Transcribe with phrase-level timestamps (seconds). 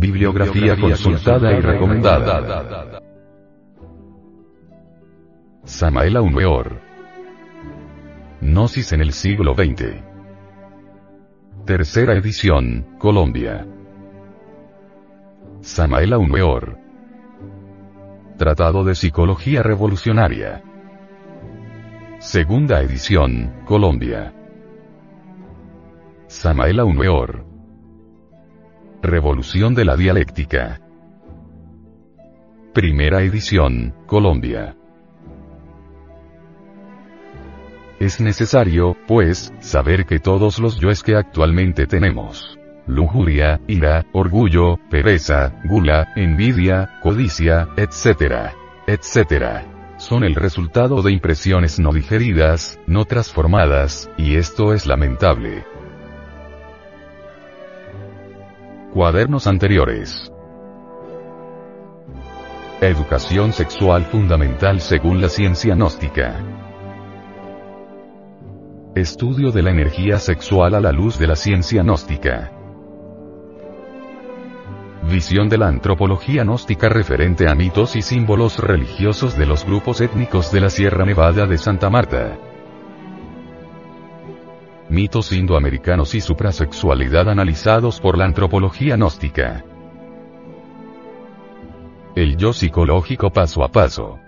[0.00, 3.02] Bibliografía consultada y recomendada.
[5.64, 6.80] Samael Weor.
[8.40, 10.02] Gnosis en el siglo XX.
[11.66, 13.66] Tercera edición, Colombia.
[15.60, 16.78] Samael Weor.
[18.38, 20.62] Tratado de Psicología Revolucionaria.
[22.20, 24.32] Segunda edición, Colombia.
[26.26, 27.49] Samael Weor.
[29.02, 30.78] Revolución de la Dialéctica.
[32.74, 34.76] Primera edición, Colombia.
[37.98, 45.58] Es necesario, pues, saber que todos los yoes que actualmente tenemos, lujuria, ira, orgullo, pereza,
[45.64, 48.52] gula, envidia, codicia, etc.,
[48.86, 49.64] etc.,
[49.96, 55.69] son el resultado de impresiones no digeridas, no transformadas, y esto es lamentable.
[58.92, 60.32] Cuadernos anteriores.
[62.80, 66.44] Educación sexual fundamental según la ciencia gnóstica.
[68.96, 72.50] Estudio de la energía sexual a la luz de la ciencia gnóstica.
[75.08, 80.50] Visión de la antropología gnóstica referente a mitos y símbolos religiosos de los grupos étnicos
[80.50, 82.49] de la Sierra Nevada de Santa Marta.
[84.90, 89.64] Mitos indoamericanos y suprasexualidad analizados por la antropología gnóstica.
[92.16, 94.18] El yo psicológico paso a paso.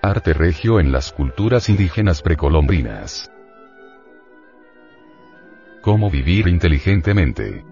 [0.00, 3.28] Arte regio en las culturas indígenas precolombinas.
[5.82, 7.64] Cómo vivir inteligentemente.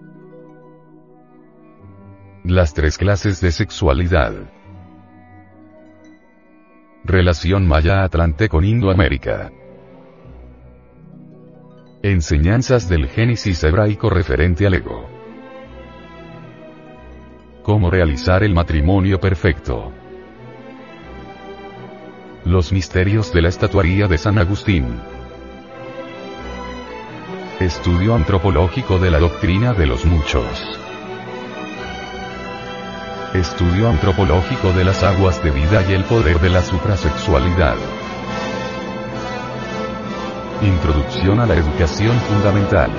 [2.43, 4.33] Las tres clases de sexualidad.
[7.05, 9.49] Relación Maya-Atlante con Indoamérica.
[12.03, 15.07] Enseñanzas del Génesis hebraico referente al ego.
[17.61, 19.91] Cómo realizar el matrimonio perfecto.
[22.43, 24.99] Los misterios de la estatuaría de San Agustín.
[27.59, 30.79] Estudio antropológico de la doctrina de los muchos.
[33.35, 37.77] Estudio antropológico de las aguas de vida y el poder de la suprasexualidad.
[40.63, 42.91] Introducción a la educación fundamental.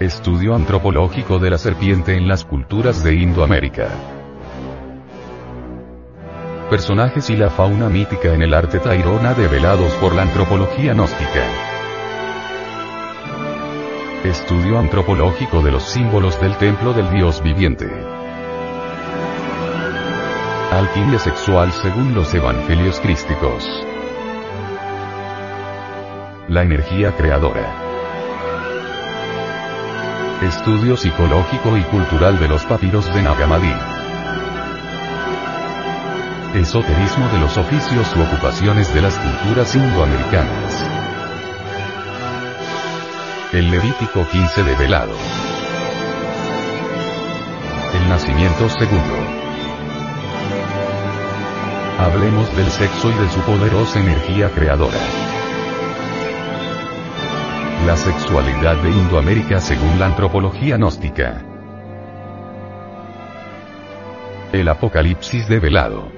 [0.00, 3.88] Estudio antropológico de la serpiente en las culturas de Indoamérica.
[6.70, 11.44] Personajes y la fauna mítica en el arte tairona develados por la antropología gnóstica.
[14.24, 17.90] Estudio antropológico de los símbolos del templo del Dios viviente.
[20.72, 23.68] Alquimia sexual según los evangelios crísticos.
[26.48, 27.70] La energía creadora.
[30.42, 33.74] Estudio psicológico y cultural de los papiros de Nagamadi.
[36.54, 40.84] Esoterismo de los oficios u ocupaciones de las culturas indoamericanas.
[43.52, 45.12] El Levítico 15 de velado.
[47.92, 49.16] El nacimiento segundo.
[51.98, 55.27] Hablemos del sexo y de su poderosa energía creadora.
[57.86, 61.42] La sexualidad de Indoamérica según la antropología gnóstica.
[64.52, 66.08] El Apocalipsis de velado.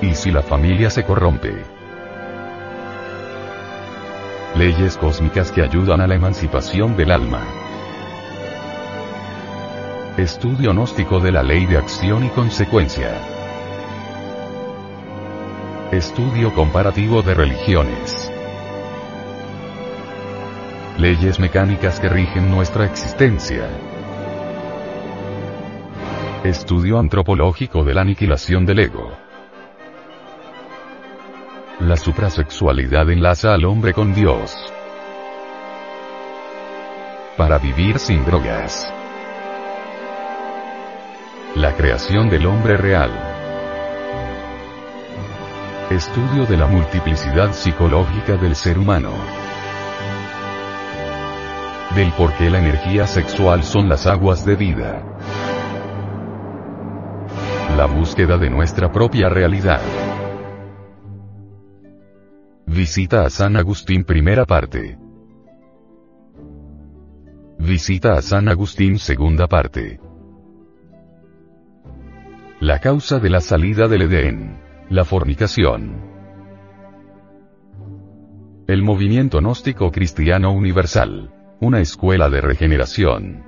[0.00, 1.54] ¿Y si la familia se corrompe?
[4.56, 7.42] Leyes cósmicas que ayudan a la emancipación del alma.
[10.16, 13.12] Estudio gnóstico de la ley de acción y consecuencia.
[15.92, 18.33] Estudio comparativo de religiones.
[20.98, 23.68] Leyes mecánicas que rigen nuestra existencia.
[26.44, 29.10] Estudio antropológico de la aniquilación del ego.
[31.80, 34.56] La suprasexualidad enlaza al hombre con Dios.
[37.36, 38.86] Para vivir sin drogas.
[41.56, 43.10] La creación del hombre real.
[45.90, 49.10] Estudio de la multiplicidad psicológica del ser humano.
[51.94, 55.00] Del por qué la energía sexual son las aguas de vida.
[57.76, 59.80] La búsqueda de nuestra propia realidad.
[62.66, 64.98] Visita a San Agustín primera parte.
[67.60, 70.00] Visita a San Agustín segunda parte.
[72.58, 74.58] La causa de la salida del Edén.
[74.90, 76.10] La fornicación.
[78.66, 81.43] El movimiento gnóstico cristiano universal.
[81.64, 83.42] Una escuela de regeneración.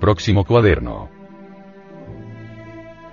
[0.00, 1.10] Próximo cuaderno.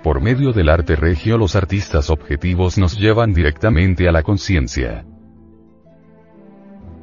[0.02, 5.04] Por medio del arte regio los artistas objetivos nos llevan directamente a la conciencia.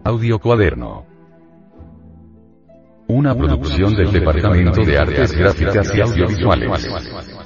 [0.03, 1.05] Audio cuaderno.
[3.07, 7.42] Una producción del Departamento de Artes Gráficas y Audiovisuales.